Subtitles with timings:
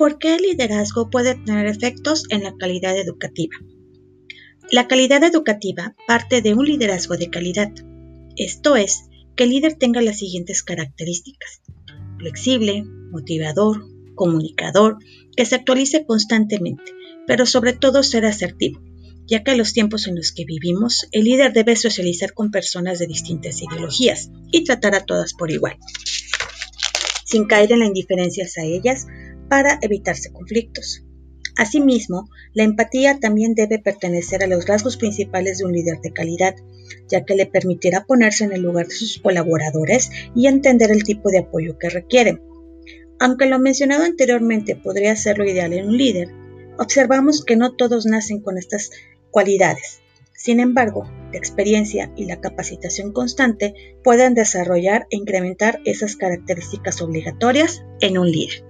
[0.00, 3.54] ¿Por qué el liderazgo puede tener efectos en la calidad educativa?
[4.70, 7.70] La calidad educativa parte de un liderazgo de calidad.
[8.34, 11.60] Esto es, que el líder tenga las siguientes características.
[12.18, 13.84] Flexible, motivador,
[14.14, 14.96] comunicador,
[15.36, 16.94] que se actualice constantemente,
[17.26, 18.80] pero sobre todo ser asertivo,
[19.26, 23.00] ya que en los tiempos en los que vivimos, el líder debe socializar con personas
[23.00, 25.76] de distintas ideologías y tratar a todas por igual,
[27.26, 29.06] sin caer en la indiferencia a ellas
[29.50, 31.04] para evitarse conflictos.
[31.58, 36.54] Asimismo, la empatía también debe pertenecer a los rasgos principales de un líder de calidad,
[37.08, 41.28] ya que le permitirá ponerse en el lugar de sus colaboradores y entender el tipo
[41.30, 42.40] de apoyo que requieren.
[43.18, 46.28] Aunque lo mencionado anteriormente podría ser lo ideal en un líder,
[46.78, 48.92] observamos que no todos nacen con estas
[49.30, 50.00] cualidades.
[50.32, 57.82] Sin embargo, la experiencia y la capacitación constante pueden desarrollar e incrementar esas características obligatorias
[58.00, 58.69] en un líder.